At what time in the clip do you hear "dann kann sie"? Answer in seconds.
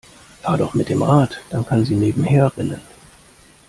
1.51-1.93